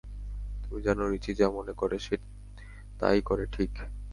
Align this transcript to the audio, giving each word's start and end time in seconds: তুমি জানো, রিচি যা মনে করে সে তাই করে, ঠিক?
তুমি 0.63 0.79
জানো, 0.81 1.03
রিচি 1.07 1.31
যা 1.33 1.47
মনে 1.49 1.73
করে 1.73 1.97
সে 1.99 2.15
তাই 2.99 3.19
করে, 3.21 3.45
ঠিক? 3.51 3.71